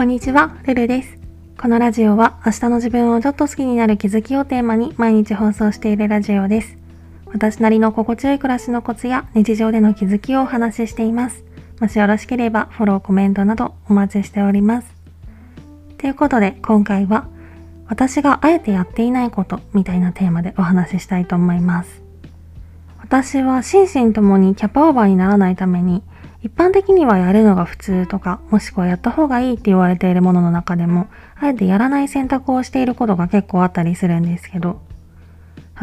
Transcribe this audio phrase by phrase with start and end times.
[0.00, 1.18] こんにちは、ルルです。
[1.60, 6.78] このラジオは明日の自分をちょっと好きになる気づきをテーマに毎日放送しているラジオです。
[7.26, 11.44] 私なりの心地よい暮らしのコツや日常での気づきをお話ししています。
[11.82, 14.90] もしよろしければフォロー、コメントなどお待ちしております。
[15.98, 17.28] ということで今回は
[17.86, 22.02] 私があえてやっていないことみたいなテーマでお話ししたいと思います。
[23.02, 26.02] 私は心身ともにキャパオーバーにならないために
[26.42, 34.80] 一般的にはやるのが普通とか、もしくはやった方がいいって言われているものの中でも、あえてやらない選択をしていることが結構あったりするんですけど、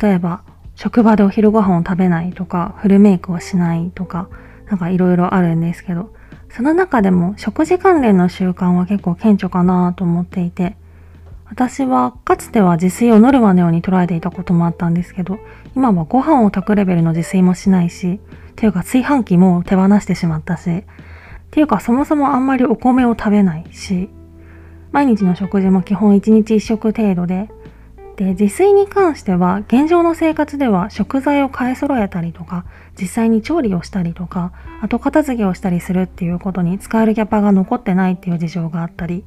[0.00, 0.42] 例えば、
[0.74, 4.28] 職場でお昼ご飯を食べないとか、フルメイクをしないとか、
[4.68, 6.14] なんかいろいろあるんですけど、
[6.50, 10.76] その中でも食事関連の習慣は結構顕著かなと思っていて、
[11.50, 15.38] 私はかつては自炊をノルマのように捉えていたこともあったんですけど、
[15.74, 18.18] 今はご飯を炊くレベルの自炊もしないし、っ
[18.54, 20.84] ていうか炊飯器も手放してしまったし、っ
[21.50, 24.10] ていうかそもそもあんまりお米を食べないし、
[24.92, 27.50] 毎日の食事も基本1日1食程度で、
[28.16, 32.64] で、自炊に関しては現状の生活では食材を買い揃えたりとか、
[33.00, 39.24] 実際に調理をしたりとか、後片付けをしたりするっていうことに使えるキャパが残ってないっていう事情があったり、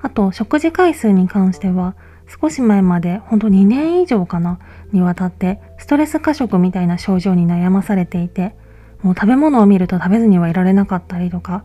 [0.00, 1.94] あと食事回数に関しては
[2.40, 4.58] 少し前までほんと2年以上かな
[4.92, 8.54] にわたってストレス過食みたいな症状に悩まされていて
[9.02, 11.64] もう食べ物を見ると食べずにはいられなかったりとか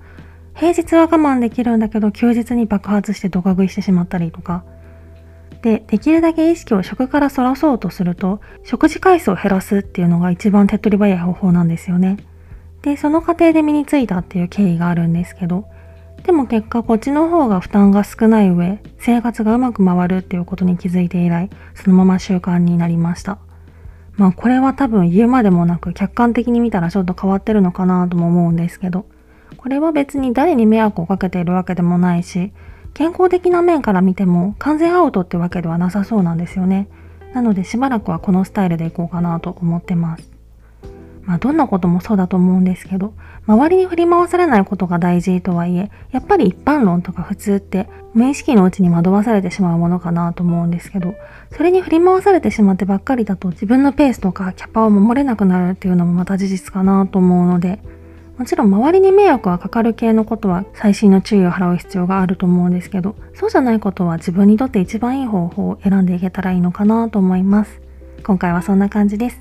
[0.56, 4.64] 平日は我慢できるんだけど休日に爆発してドカ食いしてしまったりとか。
[5.62, 12.18] でできるだけ意識を食からそらそうとすると食事回数を減らすっていうのが一番手っ取り早い方法なんですよね。
[12.82, 15.66] でその過程で身についたっていう経緯があるんですけど
[16.24, 23.40] でも結果こっちの方が負担が少ない上、生活がうまく回るっていうことに気づいて以来、そのまま習慣になりました。
[24.18, 29.06] まあこれは多分言うまでもなく客観的に見たらちょっと変わってるのかなとも思うんですけど、
[29.58, 32.54] これは別に誰に迷惑をかけているわけでもないし、
[32.94, 36.88] 健康的な面から見ても完全アウトってわけではなさそうなんですよね。
[37.34, 40.30] なのでしばらくはこのスタイルでいこうかなと思ってます。
[41.24, 43.14] まあどんなこともそうだと思うんですけど、
[43.48, 51.16] 周りに振り回されないことが大事とはいえ、やっぱり一般論とか普通って無意識のうちに惑わされてしまうものかなと思うんですけど、
[51.52, 57.80] それに振り回されてしまってばっかりだと自分のペースとかキャパを守れなくなるっていうのもまた事実かなと思うので、
[58.38, 67.82] もちろん周りに迷惑がかかる系のことは細心の注意を払う必要があると思うんですけど、そうじゃないことは自分にとって一番いい方法を選んでいけたらいいのかなと思います。
[68.24, 69.41] 今回はそんな感じです。